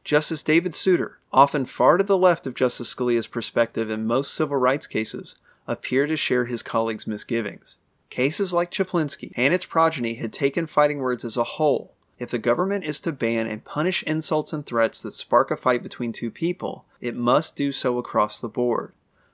[0.04, 4.58] Justice David Souter, often far to the left of Justice Scalia's perspective in most civil
[4.58, 5.36] rights cases,
[5.68, 7.78] appear to share his colleagues' misgivings.
[8.10, 11.94] Cases like Chaplinsky and its progeny had taken fighting words as a whole.
[12.20, 15.82] If the government is to ban and punish insults and threats that spark a fight
[15.82, 18.94] between two people, it must do so across the board.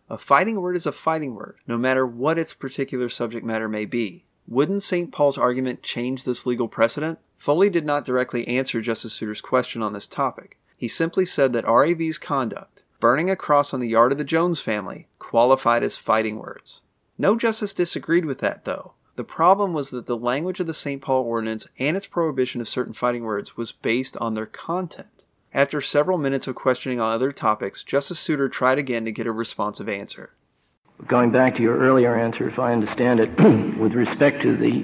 [0.10, 3.86] A fighting word is a fighting word, no matter what its particular subject matter may
[3.86, 4.24] be.
[4.48, 5.12] Wouldn't St.
[5.12, 7.20] Paul's argument change this legal precedent?
[7.36, 10.58] Foley did not directly answer Justice Souter's question on this topic.
[10.78, 14.60] He simply said that RAV's conduct, burning a cross on the yard of the Jones
[14.60, 16.82] family, qualified as fighting words.
[17.18, 18.94] No justice disagreed with that, though.
[19.18, 21.02] The problem was that the language of the St.
[21.02, 25.26] Paul Ordinance and its prohibition of certain fighting words was based on their content.
[25.54, 29.32] After several minutes of questioning on other topics, Justice Souter tried again to get a
[29.32, 30.32] responsive answer.
[31.06, 33.30] Going back to your earlier answer, if I understand it,
[33.80, 34.84] with respect to the,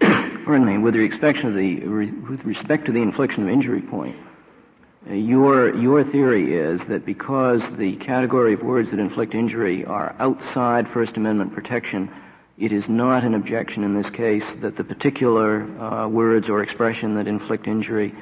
[0.44, 4.16] pardon me, with respect to the, with respect to the infliction of injury point,
[5.08, 10.14] Uh, your, your theory is that because the category of words that inflict injury are
[10.18, 12.10] outside First Amendment protection,
[12.58, 17.14] it is not an objection in this case that the particular uh, words or expression
[17.16, 18.12] that inflict injury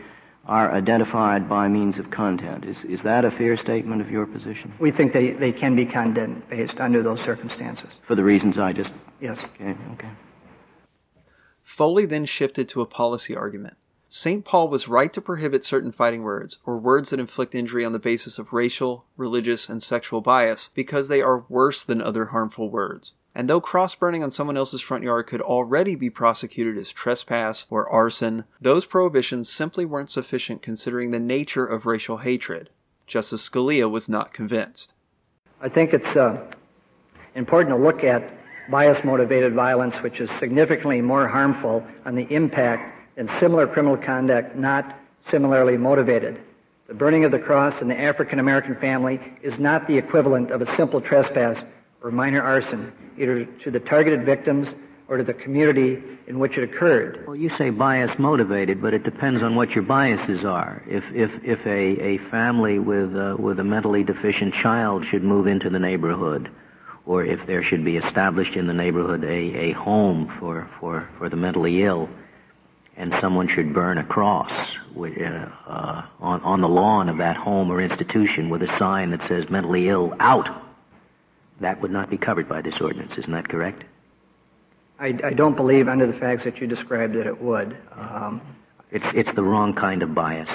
[0.48, 2.64] are identified by means of content.
[2.64, 4.72] Is, is that a fair statement of your position?
[4.80, 7.90] We think they, they can be content based under those circumstances.
[8.06, 8.90] For the reasons I just.
[9.20, 9.37] Yes.
[9.54, 10.11] Okay, okay.
[11.62, 13.76] Foley then shifted to a policy argument.
[14.08, 14.42] St.
[14.42, 17.98] Paul was right to prohibit certain fighting words, or words that inflict injury on the
[17.98, 23.12] basis of racial, religious, and sexual bias, because they are worse than other harmful words.
[23.34, 27.66] And though cross burning on someone else's front yard could already be prosecuted as trespass
[27.70, 32.70] or arson, those prohibitions simply weren't sufficient considering the nature of racial hatred.
[33.06, 34.92] Justice Scalia was not convinced.
[35.60, 36.38] I think it's uh,
[37.34, 38.32] important to look at
[38.70, 44.56] bias motivated violence, which is significantly more harmful on the impact than similar criminal conduct
[44.56, 44.96] not
[45.30, 46.40] similarly motivated.
[46.86, 50.62] The burning of the cross in the African American family is not the equivalent of
[50.62, 51.62] a simple trespass
[52.02, 54.68] or minor arson, either to the targeted victims
[55.08, 57.24] or to the community in which it occurred.
[57.26, 60.82] Well, you say bias motivated, but it depends on what your biases are.
[60.87, 65.46] If if if a, a family with uh, with a mentally deficient child should move
[65.46, 66.50] into the neighborhood,
[67.08, 71.30] or if there should be established in the neighborhood a, a home for, for, for
[71.30, 72.06] the mentally ill,
[72.98, 74.52] and someone should burn a cross
[74.94, 79.11] with, uh, uh, on, on the lawn of that home or institution with a sign
[79.11, 80.48] that says mentally ill out,
[81.60, 83.12] that would not be covered by this ordinance.
[83.16, 83.84] Isn't that correct?
[85.00, 87.76] I, I don't believe, under the facts that you described, that it would.
[87.92, 88.40] Um,
[88.90, 90.48] it's it's the wrong kind of bias.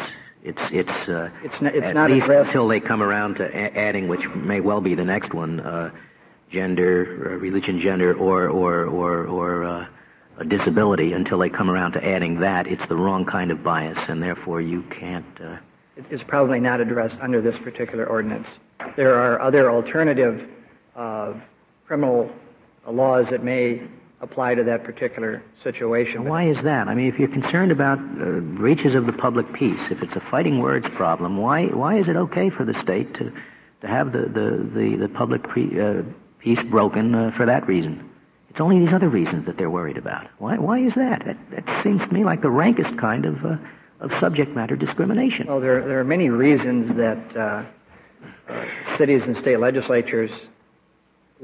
[0.44, 2.48] It's it's uh, it's, not, it's at not least addressed.
[2.48, 5.92] until they come around to a- adding, which may well be the next one, uh,
[6.52, 9.88] gender, uh, religion, gender, or or or or uh,
[10.40, 13.98] a disability until they come around to adding that, it's the wrong kind of bias,
[14.08, 15.26] and therefore you can't.
[15.40, 15.58] Uh...
[15.96, 18.48] It's probably not addressed under this particular ordinance.
[18.98, 20.50] There are other alternative
[20.96, 21.34] uh,
[21.88, 22.30] criminal
[22.88, 23.82] laws that may
[24.22, 26.24] apply to that particular situation.
[26.24, 26.88] Why is that?
[26.88, 30.24] I mean, if you're concerned about uh, breaches of the public peace, if it's a
[30.32, 33.32] fighting words problem, why why is it okay for the state to
[33.82, 36.04] to have the the the, the public pre, uh,
[36.40, 38.10] peace broken uh, for that reason?
[38.54, 40.28] It's only these other reasons that they're worried about.
[40.38, 41.24] Why, why is that?
[41.26, 41.38] that?
[41.50, 43.58] That seems to me like the rankest kind of, uh,
[44.00, 45.48] of subject matter discrimination.
[45.48, 47.66] Well, there, there are many reasons that uh,
[48.48, 48.66] uh,
[49.00, 50.30] cities and state legislatures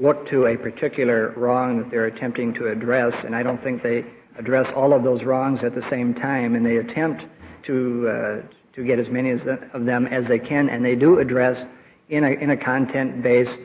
[0.00, 4.04] look to a particular wrong that they're attempting to address, and I don't think they
[4.38, 7.24] address all of those wrongs at the same time, and they attempt
[7.64, 10.94] to, uh, to get as many as the, of them as they can, and they
[10.94, 11.66] do address
[12.08, 13.60] in a, in a content-based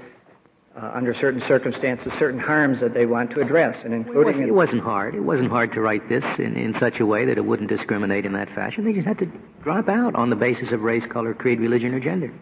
[0.75, 4.21] uh, under certain circumstances, certain harms that they want to address, and including.
[4.21, 5.15] It, wasn't, it wasn't hard.
[5.15, 8.25] It wasn't hard to write this in, in such a way that it wouldn't discriminate
[8.25, 8.83] in that fashion.
[8.83, 9.31] They just had to
[9.63, 12.33] drop out on the basis of race, color, creed, religion, or gender.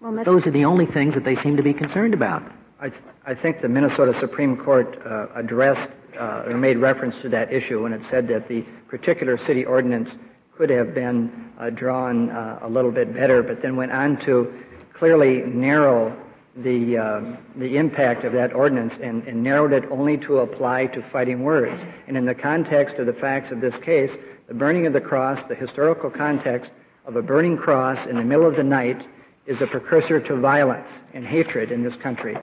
[0.00, 2.42] Well, Those are the only things that they seem to be concerned about.
[2.80, 7.28] I, th- I think the Minnesota Supreme Court uh, addressed uh, or made reference to
[7.30, 10.08] that issue when it said that the particular city ordinance
[10.56, 14.52] could have been uh, drawn uh, a little bit better, but then went on to
[14.94, 16.16] clearly narrow
[16.56, 21.02] the, um, the impact of that ordinance and, and narrowed it only to apply to
[21.10, 21.80] fighting words.
[22.06, 24.10] And in the context of the facts of this case,
[24.46, 26.70] the burning of the cross, the historical context
[27.04, 29.04] of a burning cross in the middle of the night,
[29.48, 32.36] is a precursor to violence and hatred in this country.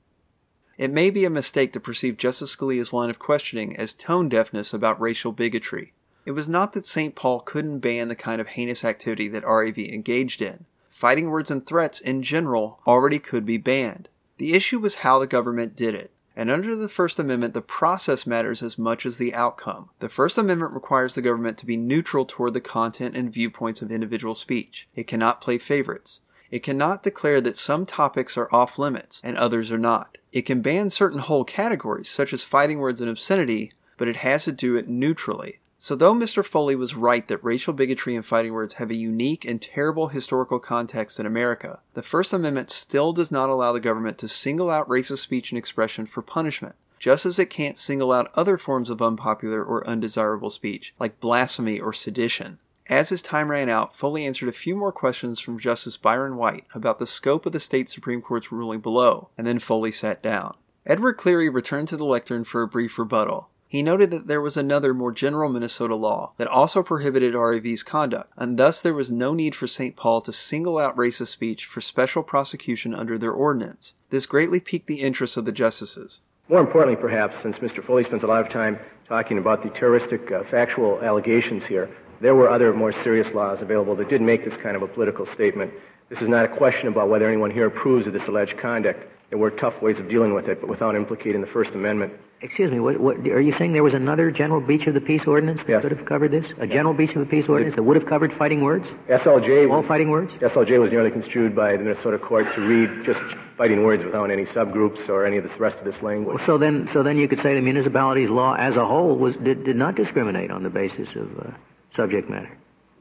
[0.77, 4.73] It may be a mistake to perceive Justice Scalia's line of questioning as tone deafness
[4.73, 5.93] about racial bigotry.
[6.25, 7.15] It was not that St.
[7.15, 10.65] Paul couldn't ban the kind of heinous activity that RAV engaged in
[10.95, 14.07] fighting words and threats in general already could be banned.
[14.37, 16.11] The issue was how the government did it.
[16.37, 19.89] And under the First Amendment, the process matters as much as the outcome.
[19.99, 23.91] The First Amendment requires the government to be neutral toward the content and viewpoints of
[23.91, 24.87] individual speech.
[24.95, 26.21] It cannot play favorites.
[26.51, 30.17] It cannot declare that some topics are off limits and others are not.
[30.31, 34.45] It can ban certain whole categories, such as fighting words and obscenity, but it has
[34.45, 35.59] to do it neutrally.
[35.77, 36.43] So, though Mr.
[36.43, 40.57] Foley was right that racial bigotry and fighting words have a unique and terrible historical
[40.57, 44.87] context in America, the First Amendment still does not allow the government to single out
[44.87, 49.01] racist speech and expression for punishment, just as it can't single out other forms of
[49.01, 52.57] unpopular or undesirable speech, like blasphemy or sedition.
[52.87, 56.65] As his time ran out, Foley answered a few more questions from Justice Byron White
[56.75, 60.55] about the scope of the state Supreme Court's ruling below, and then Foley sat down.
[60.85, 63.49] Edward Cleary returned to the lectern for a brief rebuttal.
[63.67, 68.31] He noted that there was another more general Minnesota law that also prohibited RAV's conduct,
[68.37, 69.95] and thus there was no need for St.
[69.95, 73.95] Paul to single out racist speech for special prosecution under their ordinance.
[74.11, 76.21] This greatly piqued the interest of the justices.
[76.47, 77.83] More importantly, perhaps, since Mr.
[77.83, 81.89] Foley spends a lot of time talking about the terroristic uh, factual allegations here,
[82.25, 85.27] There were other more serious laws available that did make this kind of a political
[85.35, 85.71] statement.
[86.09, 89.05] This is not a question about whether anyone here approves of this alleged conduct.
[89.29, 92.13] There were tough ways of dealing with it, but without implicating the First Amendment.
[92.41, 95.21] Excuse me, what, what, are you saying there was another general breach of the peace
[95.27, 95.81] ordinance that Yes.
[95.83, 96.47] could have covered this?
[96.57, 98.85] A general breach of the peace ordinance that would have covered fighting words?
[99.07, 100.31] SLJ All was, fighting words?
[100.41, 103.19] SLJ was nearly construed by the Minnesota court to read just
[103.55, 106.37] fighting words without any subgroups or any of the rest of this language.
[106.37, 109.35] Well, so then, so then you could say the municipality's law as a whole was
[109.43, 111.51] did, did not discriminate on the basis of uh,
[111.95, 112.49] subject matter.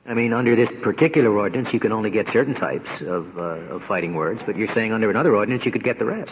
[0.07, 3.83] I mean, under this particular ordinance, you can only get certain types of, uh, of
[3.89, 6.31] fighting words, but you're saying under another ordinance you could get the rest.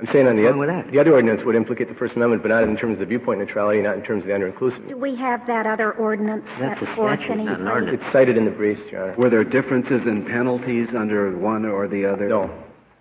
[0.00, 0.90] I'm saying on the, Wrong oth- with that?
[0.90, 3.38] the other ordinance would implicate the First Amendment, but not in terms of the viewpoint
[3.38, 4.88] neutrality, not in terms of the under-inclusive.
[4.88, 8.00] Do we have that other ordinance That's set a forth statute, any not an ordinance.
[8.02, 9.14] It's cited in the briefs, Your Honor.
[9.16, 12.28] Were there differences in penalties under one or the other?
[12.28, 12.50] No,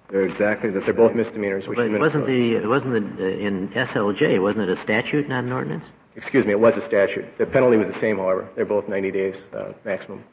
[0.09, 1.65] They're exactly the they're both misdemeanors.
[1.67, 4.83] Which But it wasn't Minnesota- the, it wasn't the, uh, in SLJ, wasn't it a
[4.83, 5.85] statute, not an ordinance?
[6.15, 7.25] Excuse me, it was a statute.
[7.37, 8.47] The penalty was the same, however.
[8.55, 10.23] They're both 90 days uh, maximum.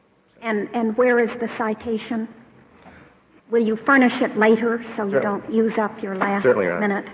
[0.42, 2.28] And, and where is the citation?
[3.50, 6.88] Will you furnish it later so you don't use up your last Certainly, Your Honor.
[6.88, 7.12] minute?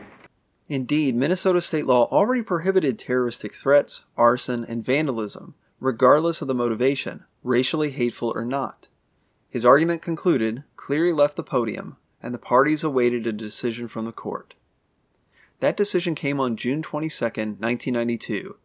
[0.69, 7.25] Indeed, Minnesota state law already prohibited terroristic threats, arson, and vandalism, regardless of the motivation,
[7.43, 8.89] racially hateful or not.
[9.49, 14.13] His argument concluded, Cleary left the podium, and the parties awaited a decision from the
[14.13, 14.55] court.
[15.61, 18.57] That decision came on June 22, 1992.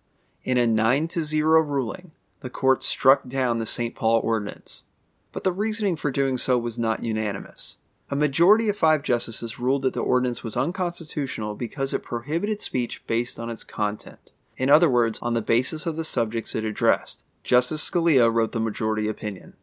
[0.44, 3.96] In a 9 to 0 ruling, the court struck down the St.
[3.96, 4.84] Paul Ordinance.
[5.32, 7.78] But the reasoning for doing so was not unanimous.
[8.10, 13.02] A majority of five justices ruled that the ordinance was unconstitutional because it prohibited speech
[13.08, 14.32] based on its content.
[14.58, 17.24] In other words, on the basis of the subjects it addressed.
[17.44, 19.54] Justice Scalia wrote the majority opinion.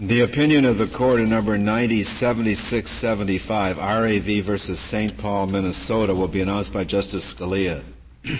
[0.00, 5.18] The opinion of the court in number 907675, RAV versus St.
[5.18, 7.82] Paul, Minnesota, will be announced by Justice Scalia.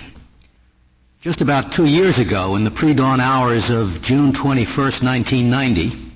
[1.19, 6.13] Just about two years ago, in the pre-dawn hours of June 21st, 1990,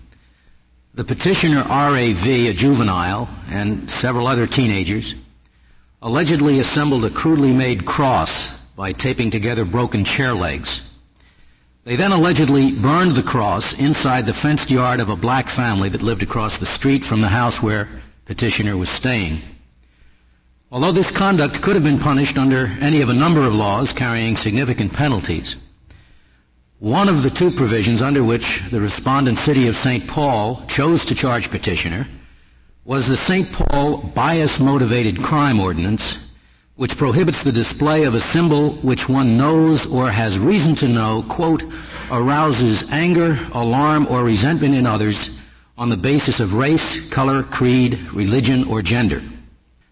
[0.94, 5.14] the petitioner RAV, a juvenile, and several other teenagers,
[6.02, 10.90] allegedly assembled a crudely made cross by taping together broken chair legs.
[11.86, 16.02] They then allegedly burned the cross inside the fenced yard of a black family that
[16.02, 17.90] lived across the street from the house where
[18.24, 19.42] petitioner was staying.
[20.72, 24.38] Although this conduct could have been punished under any of a number of laws carrying
[24.38, 25.58] significant penalties,
[26.80, 30.08] one of the two provisions under which the respondent city of St.
[30.08, 32.08] Paul chose to charge petitioner
[32.86, 33.52] was the St.
[33.52, 36.23] Paul bias motivated crime ordinance,
[36.76, 41.24] which prohibits the display of a symbol which one knows or has reason to know,
[41.30, 41.64] quote,
[42.10, 45.40] arouses anger, alarm, or resentment in others
[45.78, 49.22] on the basis of race, color, creed, religion, or gender.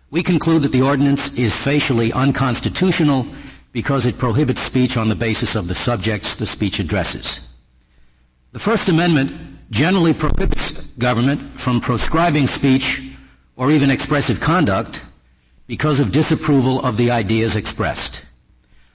[0.10, 3.28] We conclude that the ordinance is facially unconstitutional
[3.72, 7.48] because it prohibits speech on the basis of the subjects the speech addresses.
[8.52, 9.32] The First Amendment
[9.70, 13.02] generally prohibits government from proscribing speech
[13.56, 15.04] or even expressive conduct
[15.68, 18.24] because of disapproval of the ideas expressed.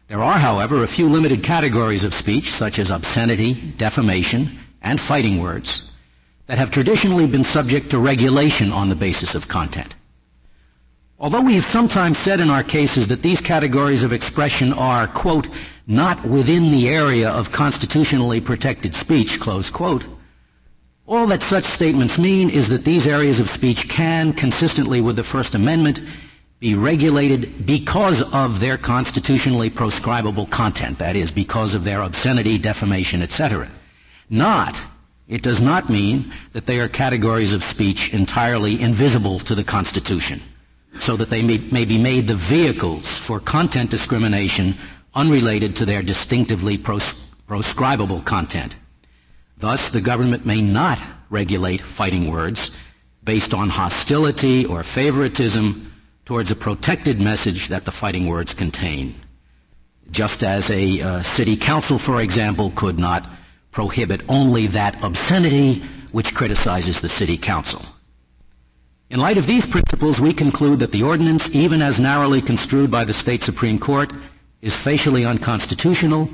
[0.08, 5.40] There are, however, a few limited categories of speech, such as obscenity, defamation, and fighting
[5.40, 5.90] words,
[6.46, 9.94] that have traditionally been subject to regulation on the basis of content.
[11.18, 15.48] Although we have sometimes said in our cases that these categories of expression are, quote,
[15.86, 20.04] not within the area of constitutionally protected speech, close quote,
[21.06, 25.22] all that such statements mean is that these areas of speech can, consistently with the
[25.24, 26.00] First Amendment,
[26.58, 33.22] be regulated because of their constitutionally proscribable content, that is, because of their obscenity, defamation,
[33.22, 33.68] etc.
[34.30, 34.80] Not,
[35.28, 40.40] it does not mean that they are categories of speech entirely invisible to the Constitution
[40.98, 44.74] so that they may, may, be made the vehicles for content discrimination
[45.14, 48.76] unrelated to their distinctively pros- proscribable content.
[49.58, 52.74] Thus, the government may not regulate fighting words
[53.24, 55.92] based on hostility or favoritism
[56.26, 59.14] towards a protected message that the fighting words contain.
[60.10, 63.30] Just as a uh, city council, for example, could not
[63.70, 67.80] prohibit only that obscenity which criticizes the city council.
[69.08, 73.04] In light of these principles, we conclude that the ordinance, even as narrowly construed by
[73.04, 74.12] the state Supreme Court,
[74.60, 76.28] is facially unconstitutional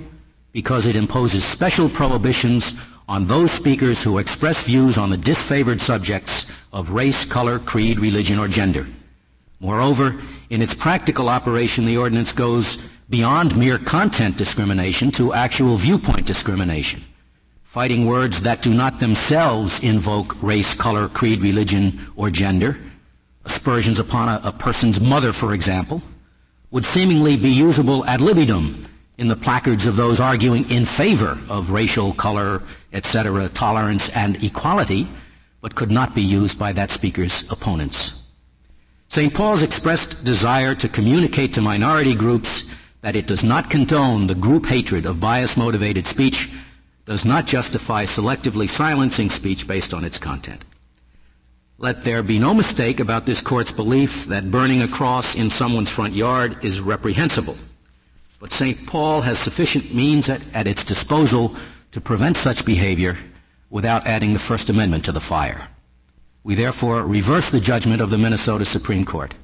[0.52, 2.74] because it imposes special prohibitions
[3.08, 8.38] on those speakers who express views on the disfavored subjects of race, color, creed, religion,
[8.38, 8.86] or gender.
[9.62, 12.76] Moreover, in its practical operation, the ordinance goes
[13.08, 17.02] beyond mere content discrimination to actual viewpoint discrimination
[17.72, 22.78] fighting words that do not themselves invoke race, color, creed, religion, or gender,
[23.46, 26.02] aspersions upon a, a, person's mother, for example,
[26.70, 28.84] would seemingly be usable ad libitum
[29.16, 35.08] in the placards of those arguing in favor of racial, color, etc., tolerance, and equality,
[35.62, 38.21] but could not be used by that speaker's opponents.
[39.12, 39.34] St.
[39.34, 44.64] Paul's expressed desire to communicate to minority groups that it does not condone the group
[44.64, 46.48] hatred of bias motivated speech
[47.04, 50.64] does not justify selectively silencing speech based on its content.
[51.76, 55.90] Let there be no mistake about this court's belief that burning a cross in someone's
[55.90, 57.58] front yard is reprehensible.
[58.40, 58.86] But St.
[58.86, 61.54] Paul has sufficient means at, at, its disposal
[61.90, 63.18] to prevent such behavior
[63.68, 65.68] without adding the First Amendment to the fire.
[66.44, 69.34] We therefore reverse the judgment of the Minnesota Supreme Court.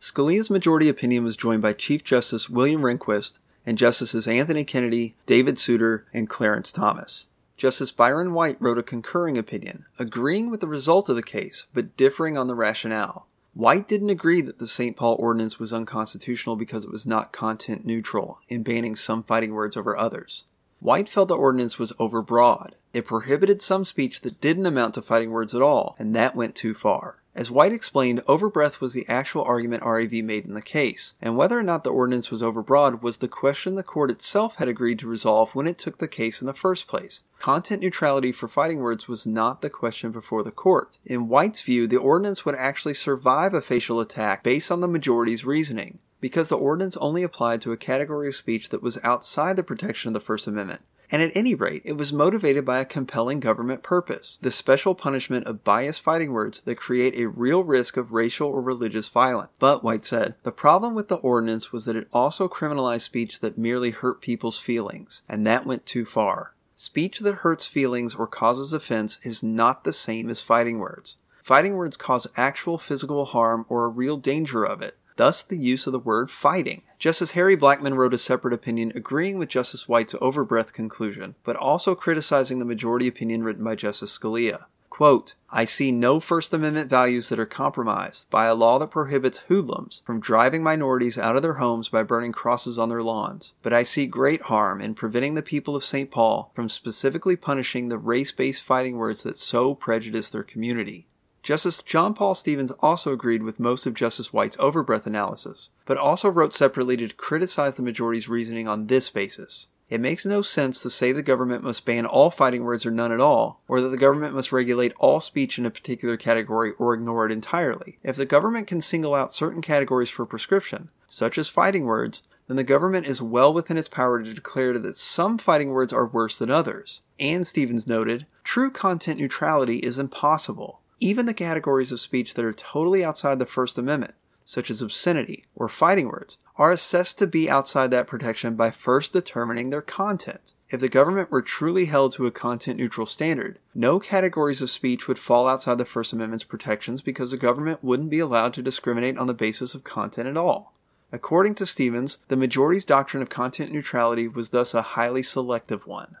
[0.00, 5.56] Scalia's majority opinion was joined by Chief Justice William Rehnquist and Justices Anthony Kennedy, David
[5.56, 7.26] Souter, and Clarence Thomas.
[7.56, 11.96] Justice Byron White wrote a concurring opinion, agreeing with the result of the case, but
[11.96, 13.26] differing on the rationale.
[13.52, 14.96] White didn't agree that the St.
[14.96, 19.76] Paul Ordinance was unconstitutional because it was not content neutral in banning some fighting words
[19.76, 20.44] over others.
[20.80, 22.70] White felt the ordinance was overbroad.
[22.94, 26.54] It prohibited some speech that didn't amount to fighting words at all, and that went
[26.54, 27.16] too far.
[27.34, 31.58] As White explained, overbreadth was the actual argument RAV made in the case, and whether
[31.58, 35.06] or not the ordinance was overbroad was the question the court itself had agreed to
[35.06, 37.22] resolve when it took the case in the first place.
[37.38, 40.98] Content neutrality for fighting words was not the question before the court.
[41.04, 45.44] In White's view, the ordinance would actually survive a facial attack based on the majority's
[45.44, 49.62] reasoning, because the ordinance only applied to a category of speech that was outside the
[49.62, 53.40] protection of the First Amendment and at any rate, it was motivated by a compelling
[53.40, 58.12] government purpose the special punishment of biased fighting words that create a real risk of
[58.12, 59.50] racial or religious violence.
[59.58, 63.58] But, White said, the problem with the ordinance was that it also criminalized speech that
[63.58, 66.54] merely hurt people's feelings, and that went too far.
[66.76, 71.16] Speech that hurts feelings or causes offense is not the same as fighting words.
[71.42, 75.86] Fighting words cause actual physical harm or a real danger of it thus the use
[75.86, 76.80] of the word fighting.
[76.98, 81.94] Justice Harry Blackmun wrote a separate opinion agreeing with Justice White's overbreadth conclusion, but also
[81.94, 84.64] criticizing the majority opinion written by Justice Scalia.
[84.88, 89.42] Quote, I see no First Amendment values that are compromised by a law that prohibits
[89.48, 93.74] hoodlums from driving minorities out of their homes by burning crosses on their lawns, but
[93.74, 96.10] I see great harm in preventing the people of St.
[96.10, 101.06] Paul from specifically punishing the race based fighting words that so prejudice their community.
[101.42, 106.28] Justice John Paul Stevens also agreed with most of Justice White's overbreadth analysis, but also
[106.28, 109.68] wrote separately to criticize the majority's reasoning on this basis.
[109.88, 113.10] It makes no sense to say the government must ban all fighting words or none
[113.10, 116.94] at all, or that the government must regulate all speech in a particular category or
[116.94, 117.98] ignore it entirely.
[118.04, 122.56] If the government can single out certain categories for prescription, such as fighting words, then
[122.56, 126.38] the government is well within its power to declare that some fighting words are worse
[126.38, 127.02] than others.
[127.18, 130.79] And Stevens noted, true content neutrality is impossible.
[131.02, 134.12] Even the categories of speech that are totally outside the First Amendment,
[134.44, 139.14] such as obscenity or fighting words, are assessed to be outside that protection by first
[139.14, 140.52] determining their content.
[140.68, 145.08] If the government were truly held to a content neutral standard, no categories of speech
[145.08, 149.16] would fall outside the First Amendment's protections because the government wouldn't be allowed to discriminate
[149.16, 150.74] on the basis of content at all.
[151.12, 156.16] According to Stevens, the majority's doctrine of content neutrality was thus a highly selective one.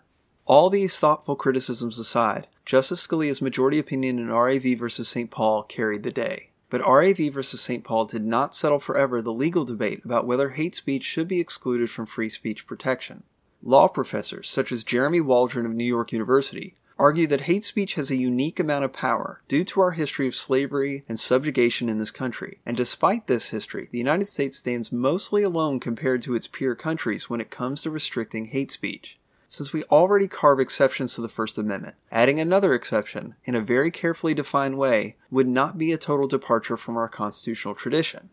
[0.46, 4.88] All these thoughtful criticisms aside, Justice Scalia's majority opinion in RAV v.
[4.88, 5.28] St.
[5.28, 6.50] Paul carried the day.
[6.68, 7.42] But RAV v.
[7.42, 7.82] St.
[7.82, 11.90] Paul did not settle forever the legal debate about whether hate speech should be excluded
[11.90, 13.24] from free speech protection.
[13.60, 18.08] Law professors, such as Jeremy Waldron of New York University, argue that hate speech has
[18.08, 22.12] a unique amount of power due to our history of slavery and subjugation in this
[22.12, 22.60] country.
[22.64, 27.28] And despite this history, the United States stands mostly alone compared to its peer countries
[27.28, 29.18] when it comes to restricting hate speech
[29.50, 31.96] since we already carve exceptions to the First Amendment.
[32.12, 36.76] Adding another exception, in a very carefully defined way, would not be a total departure
[36.76, 38.30] from our constitutional tradition.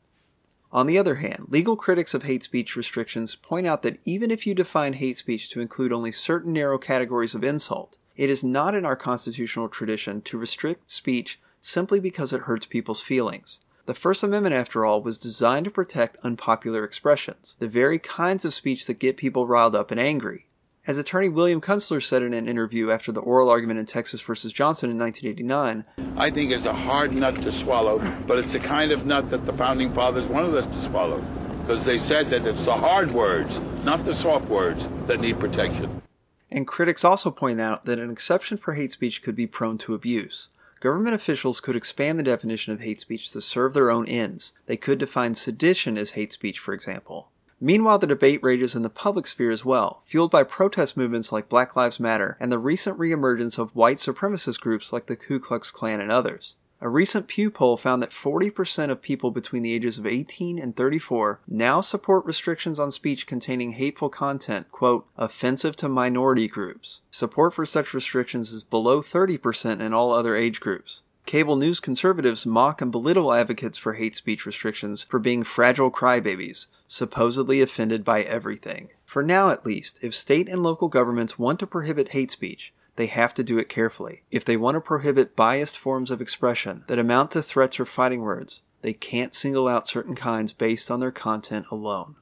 [0.72, 4.46] On the other hand, legal critics of hate speech restrictions point out that even if
[4.46, 8.76] you define hate speech to include only certain narrow categories of insult, it is not
[8.76, 13.60] in our constitutional tradition to restrict speech simply because it hurts people's feelings.
[13.88, 18.54] The First Amendment, after all, was designed to protect unpopular expressions, the very kinds of
[18.54, 20.47] speech that get people riled up and angry.
[20.88, 24.54] As attorney William Kunstler said in an interview after the oral argument in Texas versus
[24.54, 25.84] Johnson in 1989,
[26.16, 29.46] I think it's a hard nut to swallow, but it's the kind of nut that
[29.46, 31.22] the founding fathers wanted us to swallow
[31.60, 36.02] because they said that it's the hard words, not the soft words, that need protection.
[36.50, 39.94] And critics also point out that an exception for hate speech could be prone to
[39.94, 40.48] abuse.
[40.80, 44.54] Government officials could expand the definition of hate speech to serve their own ends.
[44.68, 47.28] They could define sedition as hate speech, for example.
[47.60, 51.50] Meanwhile, the debate rages in the public sphere as well, fueled by protest movements like
[51.50, 55.72] Black Lives Matter and the recent reemergence of white supremacist groups like the Ku Klux
[55.72, 56.56] Klan and others.
[56.80, 60.76] A recent Pew poll found that 40% of people between the ages of 18 and
[60.76, 67.02] 34 now support restrictions on speech containing hateful content, quote, offensive to minority groups.
[67.10, 71.02] Support for such restrictions is below 30% in all other age groups.
[71.28, 76.68] Cable news conservatives mock and belittle advocates for hate speech restrictions for being fragile crybabies,
[76.88, 78.92] supposedly offended by everything.
[79.04, 83.08] For now, at least, if state and local governments want to prohibit hate speech, they
[83.08, 84.24] have to do it carefully.
[84.32, 88.22] If they want to prohibit biased forms of expression that amount to threats or fighting
[88.22, 92.16] words, they can't single out certain kinds based on their content alone.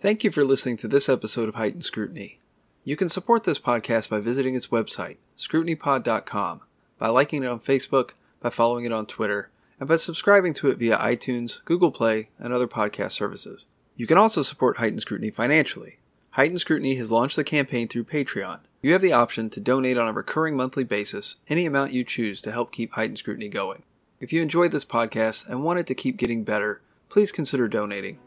[0.00, 2.40] Thank you for listening to this episode of Heightened Scrutiny.
[2.84, 6.62] You can support this podcast by visiting its website, scrutinypod.com,
[6.98, 10.78] by liking it on Facebook, by following it on Twitter, and by subscribing to it
[10.78, 13.64] via iTunes, Google Play, and other podcast services.
[13.96, 15.98] You can also support Heightened Scrutiny financially.
[16.32, 18.60] Heightened Scrutiny has launched the campaign through Patreon.
[18.80, 22.40] You have the option to donate on a recurring monthly basis any amount you choose
[22.42, 23.82] to help keep Heightened Scrutiny going.
[24.20, 28.18] If you enjoyed this podcast and want it to keep getting better, please consider donating.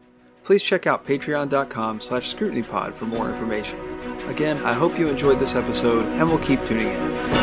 [0.44, 3.80] Please check out patreon.com slash scrutinypod for more information.
[4.28, 7.41] Again, I hope you enjoyed this episode and we will keep tuning in.